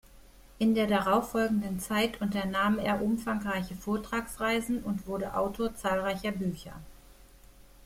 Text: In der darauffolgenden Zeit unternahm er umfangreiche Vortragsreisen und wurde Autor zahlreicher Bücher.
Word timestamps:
In 0.57 0.73
der 0.73 0.87
darauffolgenden 0.87 1.79
Zeit 1.79 2.21
unternahm 2.21 2.79
er 2.79 3.03
umfangreiche 3.03 3.75
Vortragsreisen 3.75 4.81
und 4.81 5.05
wurde 5.05 5.35
Autor 5.35 5.75
zahlreicher 5.75 6.31
Bücher. 6.31 6.73